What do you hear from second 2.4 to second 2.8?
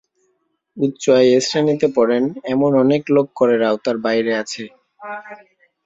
এমন